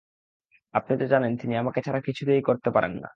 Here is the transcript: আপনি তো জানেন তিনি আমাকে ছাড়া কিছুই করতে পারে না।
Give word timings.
আপনি 0.73 0.93
তো 0.97 1.05
জানেন 1.07 1.31
তিনি 1.37 1.53
আমাকে 1.57 1.79
ছাড়া 1.81 2.01
কিছুই 2.01 2.41
করতে 2.43 2.69
পারে 2.75 2.89
না। 2.95 3.09